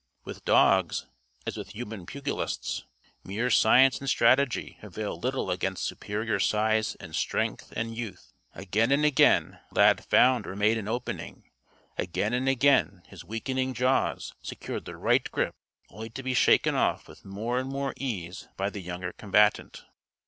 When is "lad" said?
9.71-10.03